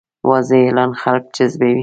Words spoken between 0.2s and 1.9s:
واضح اعلان خلک جذبوي.